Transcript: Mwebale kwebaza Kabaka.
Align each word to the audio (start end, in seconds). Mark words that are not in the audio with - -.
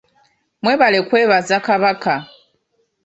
Mwebale 0.61 0.99
kwebaza 1.07 1.55
Kabaka. 1.67 2.15